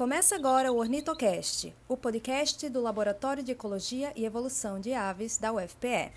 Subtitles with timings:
[0.00, 5.52] Começa agora o Ornitocast, o podcast do Laboratório de Ecologia e Evolução de Aves da
[5.52, 6.10] UFPE.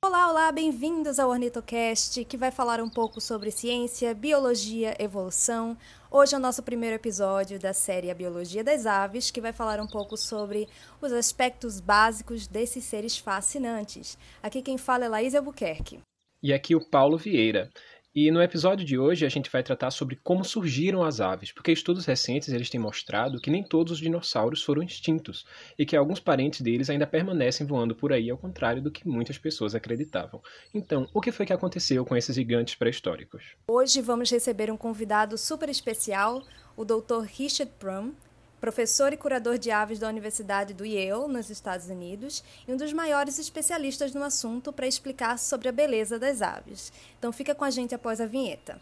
[0.00, 5.76] Olá, olá, bem-vindos ao Ornitocast, que vai falar um pouco sobre ciência, biologia, evolução.
[6.08, 9.80] Hoje é o nosso primeiro episódio da série A Biologia das Aves, que vai falar
[9.80, 10.68] um pouco sobre
[11.02, 14.16] os aspectos básicos desses seres fascinantes.
[14.40, 15.98] Aqui quem fala é Laís Albuquerque.
[16.46, 17.68] E aqui o Paulo Vieira.
[18.14, 21.72] E no episódio de hoje a gente vai tratar sobre como surgiram as aves, porque
[21.72, 25.44] estudos recentes eles têm mostrado que nem todos os dinossauros foram extintos
[25.76, 29.38] e que alguns parentes deles ainda permanecem voando por aí, ao contrário do que muitas
[29.38, 30.40] pessoas acreditavam.
[30.72, 33.42] Então, o que foi que aconteceu com esses gigantes pré-históricos?
[33.66, 36.44] Hoje vamos receber um convidado super especial,
[36.76, 37.24] o Dr.
[37.26, 38.12] Richard Prum,
[38.60, 42.92] professor e curador de aves da Universidade do Yale, nos Estados Unidos, e um dos
[42.92, 46.92] maiores especialistas no assunto para explicar sobre a beleza das aves.
[47.18, 48.80] Então fica com a gente após a vinheta.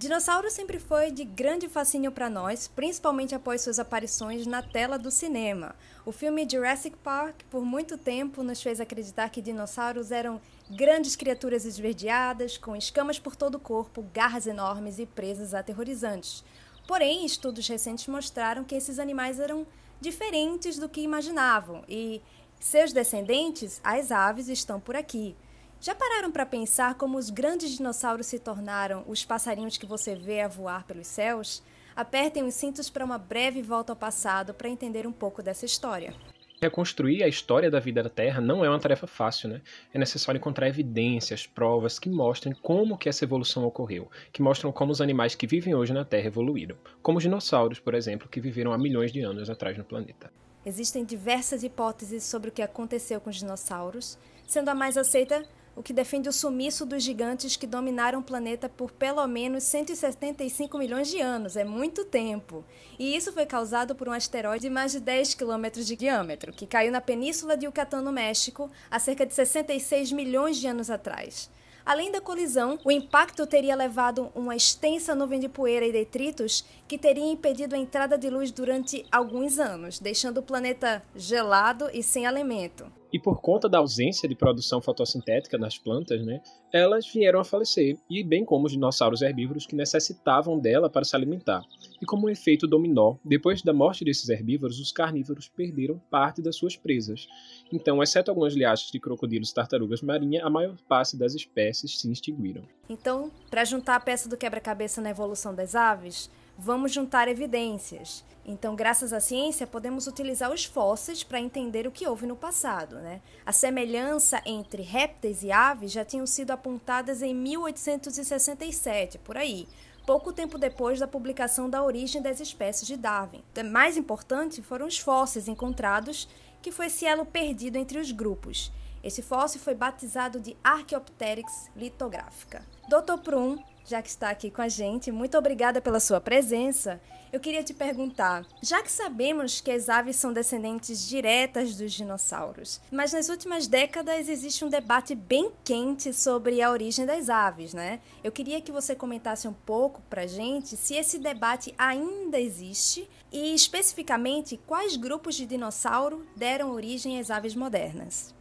[0.00, 5.10] Dinossauro sempre foi de grande fascínio para nós, principalmente após suas aparições na tela do
[5.10, 5.74] cinema.
[6.06, 11.64] O filme Jurassic Park, por muito tempo, nos fez acreditar que dinossauros eram grandes criaturas
[11.64, 16.44] esverdeadas, com escamas por todo o corpo, garras enormes e presas aterrorizantes.
[16.86, 19.66] Porém, estudos recentes mostraram que esses animais eram
[20.00, 22.22] diferentes do que imaginavam e
[22.60, 25.34] seus descendentes, as aves, estão por aqui.
[25.80, 30.42] Já pararam para pensar como os grandes dinossauros se tornaram os passarinhos que você vê
[30.42, 31.62] a voar pelos céus?
[31.96, 36.14] Apertem os cintos para uma breve volta ao passado para entender um pouco dessa história.
[36.62, 39.62] Reconstruir a história da vida da Terra não é uma tarefa fácil, né?
[39.94, 44.92] É necessário encontrar evidências, provas que mostrem como que essa evolução ocorreu, que mostram como
[44.92, 48.74] os animais que vivem hoje na Terra evoluíram, como os dinossauros, por exemplo, que viveram
[48.74, 50.30] há milhões de anos atrás no planeta.
[50.66, 55.42] Existem diversas hipóteses sobre o que aconteceu com os dinossauros, sendo a mais aceita
[55.74, 60.76] o que defende o sumiço dos gigantes que dominaram o planeta por pelo menos 175
[60.76, 61.56] milhões de anos.
[61.56, 62.64] É muito tempo.
[62.98, 66.66] E isso foi causado por um asteroide de mais de 10 quilômetros de diâmetro, que
[66.66, 71.50] caiu na península de Yucatán, no México, há cerca de 66 milhões de anos atrás.
[71.84, 76.98] Além da colisão, o impacto teria levado uma extensa nuvem de poeira e detritos que
[76.98, 82.26] teria impedido a entrada de luz durante alguns anos, deixando o planeta gelado e sem
[82.26, 82.99] alimento.
[83.12, 86.40] E por conta da ausência de produção fotossintética nas plantas, né,
[86.72, 91.16] elas vieram a falecer, e bem como os dinossauros herbívoros que necessitavam dela para se
[91.16, 91.62] alimentar.
[92.00, 96.56] E como um efeito dominó, depois da morte desses herbívoros, os carnívoros perderam parte das
[96.56, 97.26] suas presas.
[97.72, 102.10] Então, exceto algumas liagens de crocodilos e tartarugas marinhas, a maior parte das espécies se
[102.10, 102.62] extinguiram.
[102.88, 108.22] Então, para juntar a peça do quebra-cabeça na evolução das aves, vamos juntar evidências.
[108.44, 112.96] Então, graças à ciência, podemos utilizar os fósseis para entender o que houve no passado.
[112.96, 113.20] Né?
[113.46, 119.66] A semelhança entre répteis e aves já tinham sido apontadas em 1867, por aí,
[120.06, 123.42] pouco tempo depois da publicação da origem das espécies de Darwin.
[123.70, 126.28] Mais importante foram os fósseis encontrados,
[126.60, 128.70] que foi esse elo perdido entre os grupos.
[129.02, 132.62] Esse fóssil foi batizado de Archaeopteryx litográfica.
[132.86, 133.18] Dr.
[133.22, 133.56] Prum,
[133.90, 137.00] já que está aqui com a gente, muito obrigada pela sua presença.
[137.32, 142.80] Eu queria te perguntar, já que sabemos que as aves são descendentes diretas dos dinossauros,
[142.88, 147.98] mas nas últimas décadas existe um debate bem quente sobre a origem das aves, né?
[148.22, 153.52] Eu queria que você comentasse um pouco pra gente se esse debate ainda existe e
[153.52, 158.32] especificamente quais grupos de dinossauro deram origem às aves modernas.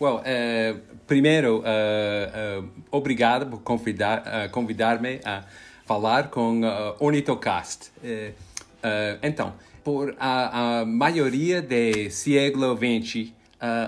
[0.00, 5.44] Well, uh, primeiro, uh, uh, obrigado por convidar, convidar-me a
[5.84, 7.92] falar com uh, Ornitocast.
[9.22, 9.52] então,
[9.84, 13.30] por a, a, maioria do século XX,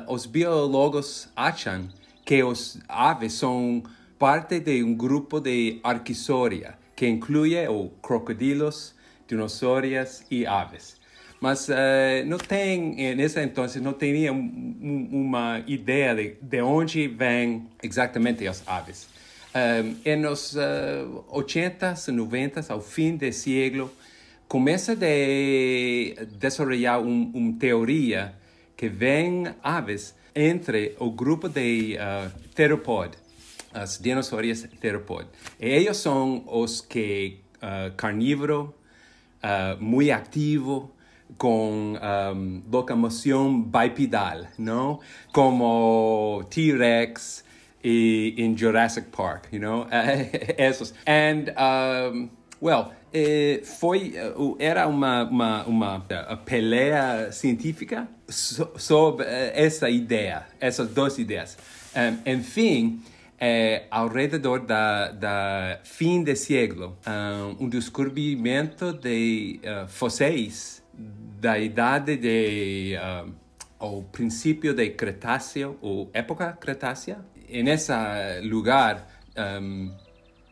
[0.06, 1.88] os biólogos acham
[2.26, 3.82] que os aves são
[4.18, 8.94] parte de um grupo de Arquisauria, que inclui o crocodilos,
[9.26, 11.01] dinossauros e aves.
[11.42, 11.72] Mas uh,
[12.24, 13.92] não tem, eh, nesse então, não
[14.30, 19.08] um, uma ideia de, de onde vêm exatamente as aves.
[19.52, 23.90] Um, eh, nos uh, 80 e 90 ao fim do século,
[24.46, 28.34] começa a de desenvolver uma um teoria
[28.76, 33.16] que vem aves entre o grupo de uh, theropod,
[33.74, 35.26] as dinossauros theropod.
[35.58, 38.72] E eles são os que uh, carnívoro,
[39.42, 40.92] uh, muito ativo,
[41.36, 45.00] con um, locomoción bipedal, ¿no?
[45.32, 47.44] Como T-Rex
[47.82, 49.86] y Jurassic Park, you know?
[49.90, 50.94] esos.
[51.06, 52.30] And, um,
[52.60, 60.46] well, eh, foi, uh, era uma, uma, uma uh, peleia científica so, sobre essa ideia,
[60.60, 61.58] essas duas ideias.
[61.94, 63.02] Um, enfim,
[63.38, 67.68] é, ao redor da, da fim do século, um, um
[68.92, 69.88] de uh,
[70.94, 73.32] da idade de uh,
[73.78, 77.18] o princípio de Cretáceo ou época Cretácea.
[77.48, 77.92] E nesse
[78.44, 79.92] lugar um,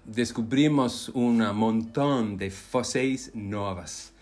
[0.05, 4.13] descobrimos um montão de fósseis novas,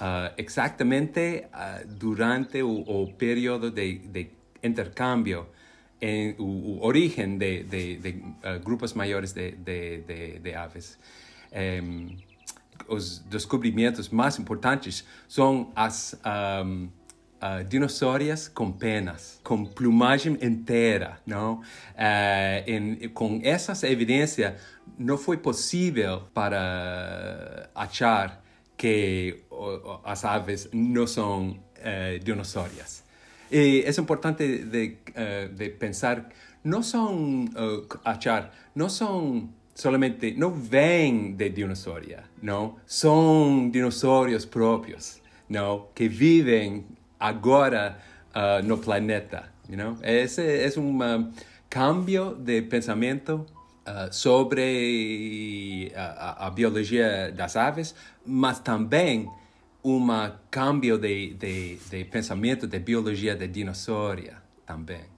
[0.00, 4.30] uh, exatamente uh, durante o, o período de, de
[4.62, 5.46] intercâmbio
[6.00, 10.98] en o, origen de, de, de uh, grupos maiores de, de aves.
[11.50, 12.27] Um,
[12.86, 16.18] os descobrimentos mais importantes são as
[16.64, 16.88] um,
[17.38, 17.64] uh,
[18.72, 21.60] penas, com plumagem inteira, não?
[21.60, 21.62] Uh,
[22.66, 24.54] em, com essas evidências,
[26.34, 28.42] para achar
[28.76, 33.02] que uh, as aves não são uh, dinossauros.
[33.50, 36.28] E é importante de, uh, pensar,
[36.62, 37.46] não são,
[38.04, 39.48] achar, não são
[39.78, 42.04] solamente, não vêm de dinossauro,
[42.42, 42.76] não?
[42.84, 45.86] São dinossauros próprios, não?
[45.94, 46.84] Que vivem
[47.18, 47.96] agora
[48.34, 49.52] uh, no planeta.
[49.68, 49.96] You know?
[50.02, 51.32] Esse é um uh,
[51.70, 53.46] cambio de pensamento
[53.86, 57.94] uh, sobre a, a, biologia das aves,
[58.26, 59.30] mas também
[59.84, 60.08] um
[60.50, 64.24] cambio de, de, de pensamento de biologia de dinossauro
[64.66, 65.17] também.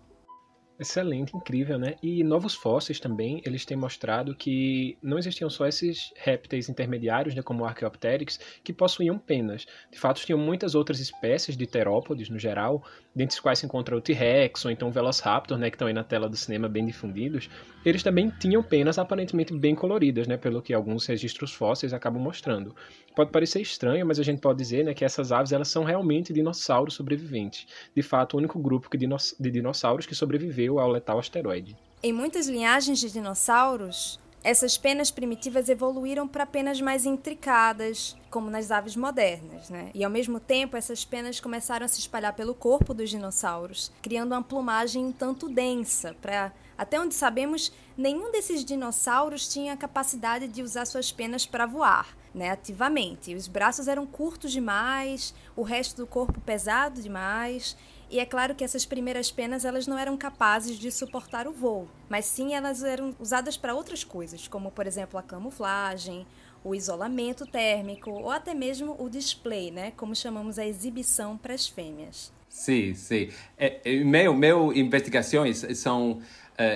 [0.81, 1.97] Excelente, incrível, né?
[2.03, 7.43] E novos fósseis também, eles têm mostrado que não existiam só esses répteis intermediários, né,
[7.43, 9.67] como o Archaeopteryx, que possuíam penas.
[9.93, 12.83] De fato, tinham muitas outras espécies de terópodes, no geral,
[13.15, 15.93] dentre os quais se encontra o T-Rex ou então o Velociraptor, né, que estão aí
[15.93, 17.51] na tela do cinema bem difundidos.
[17.85, 22.75] Eles também tinham penas aparentemente bem coloridas, né, pelo que alguns registros fósseis acabam mostrando.
[23.15, 26.33] Pode parecer estranho, mas a gente pode dizer né, que essas aves elas são realmente
[26.33, 27.67] dinossauros sobreviventes.
[27.95, 31.77] De fato, o único grupo de dinossauros que sobreviveu ao letal asteroide.
[32.03, 38.71] Em muitas linhagens de dinossauros, essas penas primitivas evoluíram para penas mais intricadas, como nas
[38.71, 39.91] aves modernas, né?
[39.95, 44.33] E ao mesmo tempo, essas penas começaram a se espalhar pelo corpo dos dinossauros, criando
[44.33, 46.17] uma plumagem um tanto densa.
[46.23, 51.67] Para até onde sabemos, nenhum desses dinossauros tinha a capacidade de usar suas penas para
[51.67, 52.49] voar, né?
[52.49, 53.35] Ativamente.
[53.35, 57.77] Os braços eram curtos demais, o resto do corpo pesado demais.
[58.11, 61.89] E é claro que essas primeiras penas elas não eram capazes de suportar o voo,
[62.09, 66.27] mas sim elas eram usadas para outras coisas, como por exemplo a camuflagem,
[66.65, 71.69] o isolamento térmico ou até mesmo o display, né, como chamamos a exibição para as
[71.69, 72.33] fêmeas.
[72.49, 73.31] Sim, sim.
[73.57, 76.21] É, é, meu, meu investigações são uh,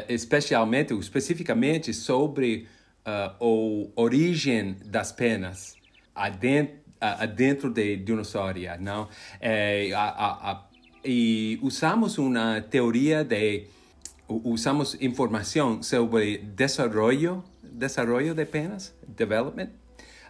[0.09, 2.69] especialmente, especificamente sobre
[3.05, 5.75] uh, a origem das penas
[6.15, 9.09] adentro, uh, dentro de dinossauro, não?
[9.41, 10.74] É, a, a, a
[11.05, 13.67] e usamos uma teoria de
[14.27, 19.69] usamos informação sobre desenvolvimento desenvolvimento de penas development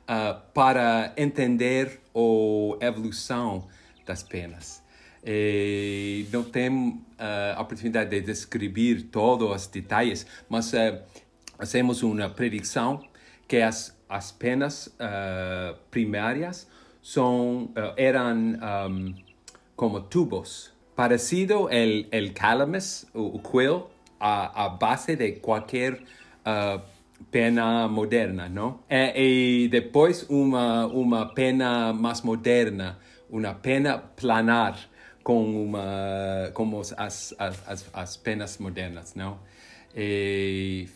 [0.09, 3.69] uh, para entender a evolução
[4.07, 4.83] das penas.
[5.25, 6.89] E não tenho
[7.19, 10.99] uh, a oportunidade de descrever todos os detalhes mas uh,
[11.57, 13.03] fazemos uma predição
[13.47, 16.69] que as as penas uh, primárias
[17.03, 18.37] são eram
[18.91, 19.15] um,
[19.77, 23.85] como tubos, parecido el, el calamus, o, quill,
[24.21, 26.03] a, base de qualquer
[26.47, 26.81] uh,
[27.31, 28.85] pena moderna, ¿no?
[28.89, 29.13] E,
[29.65, 34.79] e, depois uma, uma pena mais moderna, uma pena planar,
[35.23, 39.39] com uma, como as, as, as penas modernas, não?
[39.97, 40.87] E,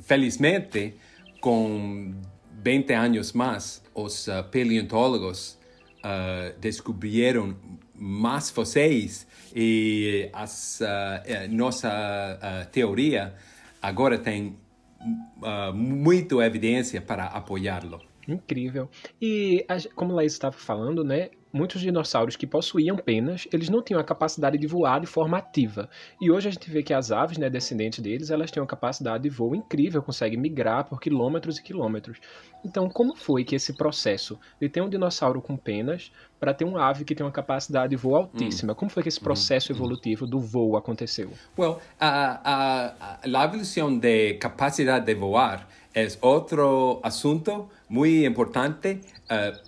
[0.00, 0.94] felizmente,
[1.40, 2.14] com
[2.62, 5.58] 20 anos mais, os uh, paleontólogos
[5.98, 7.56] uh, descobriram
[7.98, 13.34] mais vocês e uh, nossa uh, teoria
[13.82, 14.56] agora tem
[15.00, 18.00] uh, muita evidência para apoiá-lo.
[18.26, 18.90] Incrível.
[19.20, 19.64] E
[19.94, 24.58] como Laís estava falando, né, muitos dinossauros que possuíam penas, eles não tinham a capacidade
[24.58, 25.88] de voar de forma ativa.
[26.20, 29.22] E hoje a gente vê que as aves, né, descendentes deles, elas têm uma capacidade
[29.22, 32.18] de voo incrível, conseguem migrar por quilômetros e quilômetros.
[32.64, 36.88] Então, como foi que esse processo de ter um dinossauro com penas para ter uma
[36.88, 38.76] ave que tem uma capacidade de voo altíssima, mm.
[38.76, 39.76] como foi que esse processo mm.
[39.76, 41.30] evolutivo do voo aconteceu?
[41.58, 49.00] Well, a, a, a evolução de capacidade de voar é outro assunto muito importante.
[49.30, 49.67] Uh,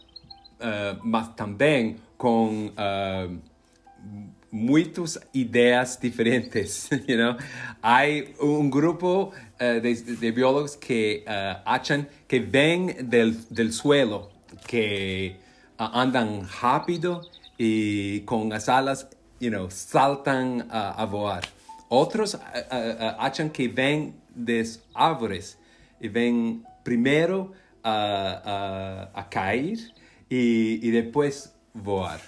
[0.61, 3.39] uh, mas também com uh,
[4.51, 6.89] muitas ideias diferentes.
[7.09, 7.37] You know?
[7.83, 8.03] Há
[8.69, 11.25] grupo uh, de, biólogos que
[11.65, 13.35] acham que vem del,
[13.73, 14.31] suelo
[14.67, 15.37] que
[15.79, 17.23] andam rápido
[17.59, 21.43] y con las alas, you saltan a, voar.
[21.89, 24.65] Otros uh, que ven de
[24.95, 25.59] árvores
[26.01, 27.53] y ven primero
[27.83, 29.79] a, a, caer
[30.31, 32.21] y, después voar.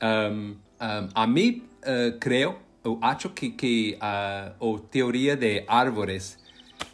[0.00, 2.58] Um, um, a mí uh, creo,
[3.02, 6.38] acho que, que uh, o teoría de árvores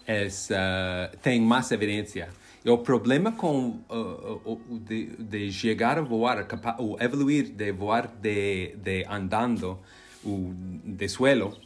[0.07, 2.29] es, uh, tem más evidencia.
[2.65, 6.47] E o problema com uh, de, de, chegar a voar,
[6.79, 9.79] o evoluir de voar de, de andando,
[10.25, 10.53] o
[10.85, 11.57] de suelo,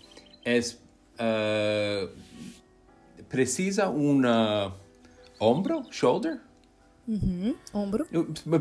[0.44, 2.08] é uh,
[3.28, 4.20] precisa um
[5.40, 6.38] ombro, shoulder?
[7.06, 8.06] Uhum, ombro.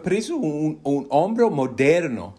[0.04, 2.34] Precisa um, um ombro moderno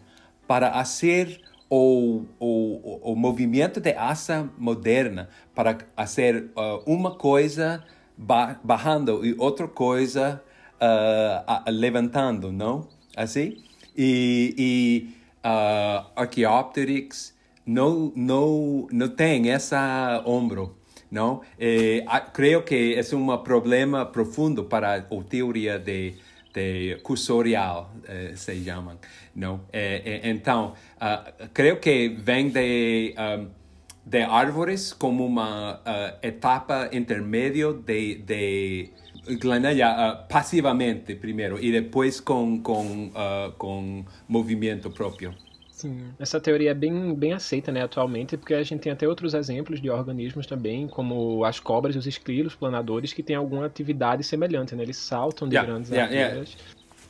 [0.47, 7.83] para fazer o, o, o movimento de asa moderna, para fazer uh, uma coisa
[8.15, 10.43] bajando e outra coisa
[10.75, 12.87] uh, levantando, não?
[13.15, 13.63] Assim?
[13.97, 17.33] E, e uh, Archaeopteryx
[17.65, 20.77] não, não, não tem essa ombro,
[21.13, 21.41] não?
[21.59, 22.03] E,
[22.33, 26.15] creio que é um problema profundo para a teoria de,
[26.51, 28.97] de cursorial, eh, se chamam,
[29.35, 29.61] não?
[29.71, 33.13] E, e, então, uh, creio que vem de...
[33.17, 33.63] Um,
[34.05, 38.89] de árvores como uma uh, etapa intermedio de, de
[39.29, 45.33] uh, passivamente primeiro e depois com, com, uh, com movimento próprio.
[45.83, 49.33] Sim, essa teoria é bem, bem aceita né, atualmente, porque a gente tem até outros
[49.33, 54.23] exemplos de organismos também, como as cobras e os esquilos planadores, que têm alguma atividade
[54.23, 54.83] semelhante, né?
[54.83, 56.55] Eles saltam de yeah, grandes yeah, alturas.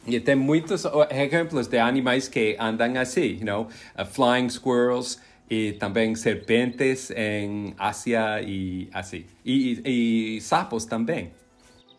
[0.05, 0.17] Yeah.
[0.17, 3.67] E tem muitos exemplos de animais que andam assim, you know?
[3.95, 9.25] Uh, flying squirrels, e também serpentes em Ásia e assim.
[9.45, 11.31] E, e, e sapos também.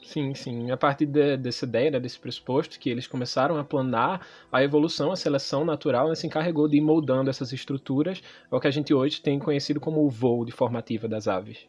[0.04, 0.70] Sim, sim.
[0.70, 5.10] A partir de, dessa ideia, né, desse pressuposto, que eles começaram a planar a evolução,
[5.10, 8.70] a seleção natural, né, se encarregou de ir moldando essas estruturas, é o que a
[8.70, 11.66] gente hoje tem conhecido como o voo de formativa das aves.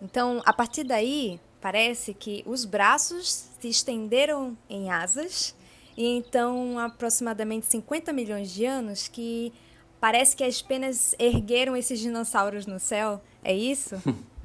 [0.00, 5.56] Então, a partir daí, parece que os braços se estenderam em asas,
[5.96, 9.52] e então, aproximadamente 50 milhões de anos, que
[10.00, 13.20] Parece que as penas ergueram esses dinossauros no céu.
[13.42, 13.96] É isso?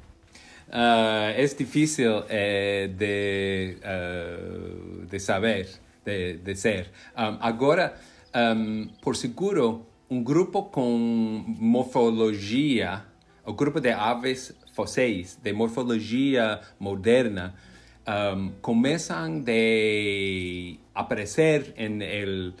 [0.72, 5.68] uh, é difícil é, de, uh, de saber,
[6.04, 6.90] de, de ser.
[7.16, 7.94] Um, agora,
[8.34, 13.04] um, por seguro, um grupo com morfologia,
[13.44, 17.54] o grupo de aves fósseis de morfologia moderna,
[18.06, 19.44] um, começam
[20.94, 22.52] a aparecer em el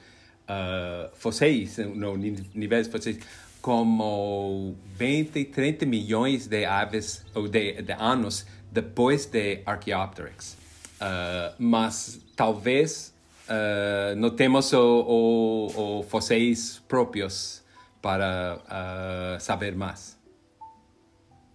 [0.48, 3.18] uh, no, níveis fósseis,
[3.62, 10.58] como 20, 30 milhões de aves ou de, de anos depois de Archaeopteryx.
[11.00, 13.14] Uh, mas talvez
[13.48, 17.62] uh, não temos o, o, o fósseis próprios
[18.00, 20.18] para uh, saber mais.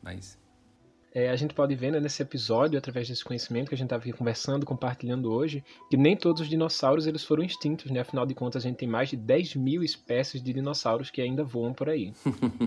[0.01, 0.36] Mas
[1.17, 4.03] é, a gente pode ver né, nesse episódio, através desse conhecimento que a gente estava
[4.03, 8.01] aqui conversando, compartilhando hoje, que nem todos os dinossauros eles foram extintos, né?
[8.01, 11.43] Afinal de contas, a gente tem mais de 10 mil espécies de dinossauros que ainda
[11.43, 12.13] voam por aí.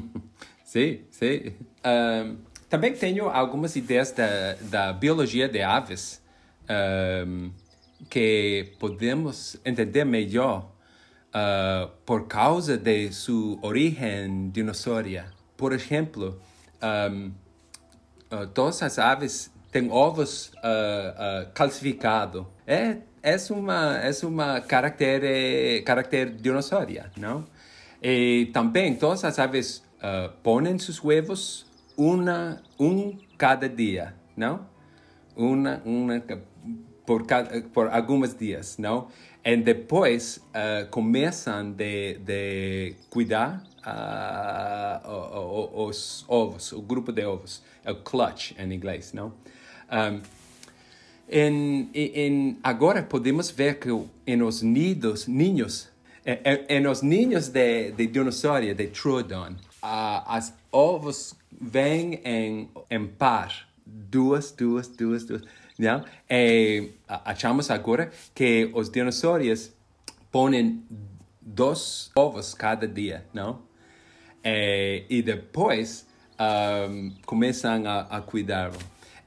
[0.65, 1.55] sim, sim.
[1.87, 2.39] Um,
[2.69, 6.21] também tenho algumas ideias da, da biologia de aves
[7.29, 7.53] um,
[8.09, 10.73] que podemos entender melhor
[11.29, 15.27] uh, por causa de sua origem dinossáurea.
[15.57, 16.41] Por exemplo,
[17.13, 17.31] um,
[18.31, 22.45] uh, todas as aves têm ovos uh, uh, calcificados.
[22.67, 27.47] É, é uma, é uma caractere, caractere dinossauria, não?
[28.03, 34.67] E também todas as aves uh, põem seus ovos uma, um cada dia, não?
[35.37, 36.23] Uma, uma
[37.11, 39.09] por, cada, por alguns dias, não?
[39.45, 47.97] E depois uh, começam de, de cuidar uh, os ovos, o grupo de ovos, o
[47.97, 49.33] clutch em inglês, não?
[49.91, 50.23] Um,
[51.29, 53.89] em, em, agora podemos ver que
[54.25, 55.89] em os nidos, ninhos,
[56.25, 63.07] em, em os ninhos de, de dinossauro, de Troodon, uh, as ovos vêm em, em
[63.09, 65.43] par, duas, duas, duas, duas,
[66.29, 69.73] E achamos agora que os dinossauros
[70.31, 70.83] põem
[71.41, 73.63] dois ovos cada dia, não?
[74.45, 76.07] E, e depois
[76.41, 78.73] um, começam a, a cuidar.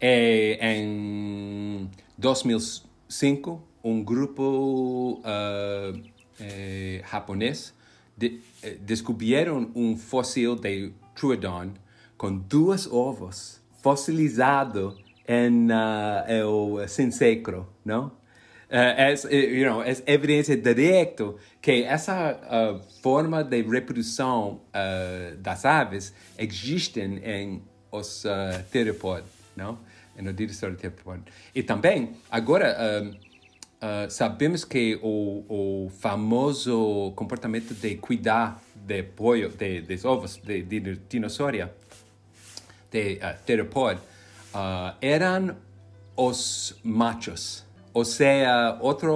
[0.01, 7.73] E em 2005, um grupo uh, eh, japonês
[8.17, 11.73] de, eh, descobriram um fóssil de Troodon
[12.17, 18.11] com dois ovos fossilizado em uh, o Sincecro, não?
[18.73, 26.11] é, you know, é evidência direta que essa uh, forma de reprodução uh, das aves
[26.39, 27.61] existem em
[27.91, 28.63] os uh,
[29.55, 29.77] não?
[30.19, 30.77] No dinossauro.
[31.55, 32.75] E também, agora,
[33.81, 40.61] uh, sabemos que o, o famoso comportamento de cuidar de pollo, de, dos ovos de,
[40.63, 40.79] de
[42.91, 43.43] de uh,
[44.53, 45.55] uh, eram
[46.15, 47.65] os machos.
[47.93, 49.11] Ou seja, outra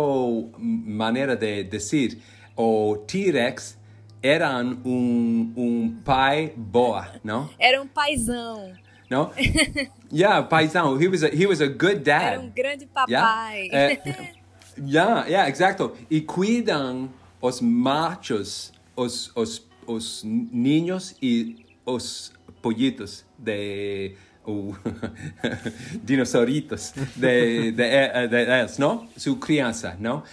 [0.59, 2.19] maneira de dizer,
[2.55, 3.77] o T-Rex
[4.21, 7.49] era um, um pai boa, não?
[7.57, 8.73] Era um paizão.
[9.09, 9.31] Não?
[10.11, 11.01] yeah, paizão.
[11.01, 12.33] He was a, he was a good dad.
[12.33, 13.67] Era um grande papai.
[13.67, 14.33] Yeah, é,
[14.77, 15.95] yeah, yeah, exacto.
[16.09, 17.09] E cuidam
[17.41, 24.13] os machos, os, os, os niños e os pollitos de
[24.47, 24.73] o
[26.03, 29.07] dinosauritos de, de, de, de, eles, não?
[29.17, 30.23] Sua criança, não?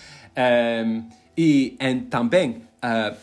[0.86, 3.16] Um, e, e também, uh,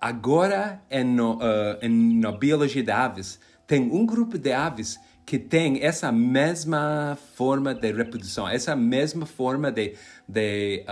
[0.00, 5.38] agora em, no, uh, em na biologia de aves, tem um grupo de aves que
[5.38, 9.94] tem essa mesma forma de reprodução, essa mesma forma de,
[10.26, 10.84] de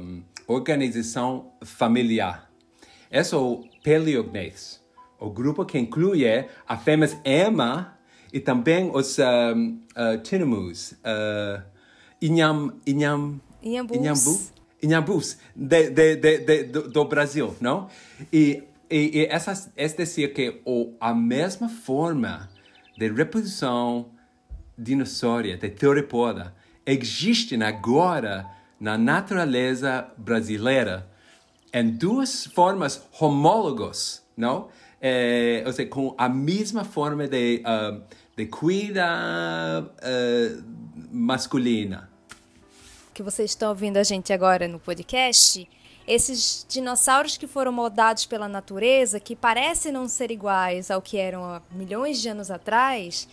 [0.00, 2.50] um, organização familiar.
[3.10, 4.82] Esse é o Peleognaths,
[5.20, 6.24] o grupo que inclui
[6.66, 7.98] a fêmea Emma
[8.32, 11.62] e também os um, uh, tinamus, uh,
[12.20, 13.96] inham, inham, Inhambus.
[13.96, 14.40] inhambu,
[14.82, 17.88] inhambus de, de, de, do, do Brasil, não?
[18.32, 22.48] E, e, e essa, é dizer que o, a mesma forma
[22.96, 24.10] de reprodução
[24.78, 26.54] dinossauro, de teorepoda,
[26.86, 28.46] existe agora
[28.80, 31.08] na natureza brasileira
[31.72, 34.68] em duas formas homólogas, não?
[35.04, 38.00] É, ou seja, com a mesma forma de uh,
[38.36, 40.64] de cuida uh,
[41.10, 42.10] masculina.
[43.12, 45.68] Que vocês estão ouvindo a gente agora no podcast,
[46.06, 51.44] esses dinossauros que foram moldados pela natureza, que parecem não ser iguais ao que eram
[51.44, 53.28] há milhões de anos atrás,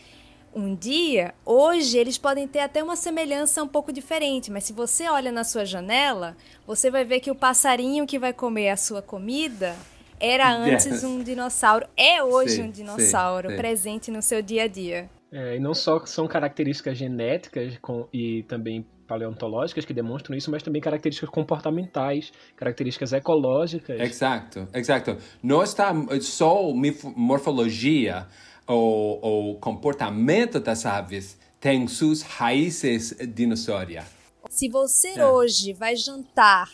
[0.53, 5.07] um dia, hoje, eles podem ter até uma semelhança um pouco diferente, mas se você
[5.07, 9.01] olha na sua janela, você vai ver que o passarinho que vai comer a sua
[9.01, 9.75] comida
[10.19, 11.03] era antes yes.
[11.03, 13.61] um dinossauro, é hoje sim, um dinossauro sim, sim.
[13.61, 15.09] presente no seu dia a dia.
[15.31, 20.61] É, e não só são características genéticas com, e também paleontológicas que demonstram isso, mas
[20.61, 23.99] também características comportamentais, características ecológicas.
[23.99, 25.17] Exato, exato.
[25.41, 26.71] Não está só
[27.15, 28.27] morfologia
[28.67, 34.05] ou, comportamento das aves tem suas raízes dinossauria.
[34.49, 35.25] Se você é.
[35.25, 36.69] hoje vai jantar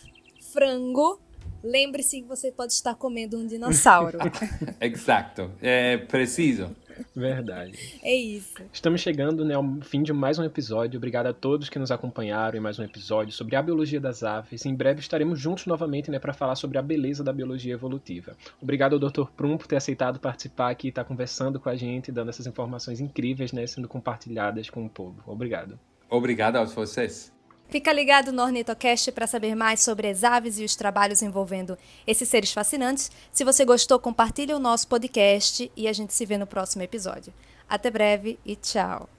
[0.53, 1.19] frango,
[1.65, 4.19] lembre-se que você pode estar comendo um dinossauro.
[4.79, 6.75] Exato, é preciso.
[7.15, 7.99] Verdade.
[8.01, 8.55] É isso.
[8.71, 10.97] Estamos chegando né, ao fim de mais um episódio.
[10.97, 14.65] Obrigado a todos que nos acompanharam em mais um episódio sobre a biologia das aves.
[14.65, 18.37] Em breve estaremos juntos novamente né, para falar sobre a beleza da biologia evolutiva.
[18.61, 19.25] Obrigado ao Dr.
[19.35, 23.01] Prum por ter aceitado participar aqui, estar tá conversando com a gente, dando essas informações
[23.01, 25.21] incríveis, né, sendo compartilhadas com o povo.
[25.27, 25.77] Obrigado.
[26.09, 27.34] Obrigado a vocês.
[27.69, 32.29] Fica ligado no Ornitocast para saber mais sobre as aves e os trabalhos envolvendo esses
[32.29, 33.11] seres fascinantes.
[33.31, 37.33] Se você gostou, compartilhe o nosso podcast e a gente se vê no próximo episódio.
[37.67, 39.09] Até breve e tchau!